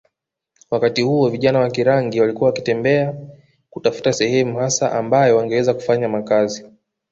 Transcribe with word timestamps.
wakati 0.71 1.01
huo 1.01 1.29
vijana 1.29 1.59
wa 1.59 1.69
Kirangi 1.71 2.19
walikuwa 2.21 2.47
wakitembea 2.49 3.13
kutafuta 3.69 4.13
sehemu 4.13 4.57
hasa 4.59 4.91
ambayo 4.91 5.37
wangeweza 5.37 5.73
kufanya 5.73 6.09
makazi 6.09 6.67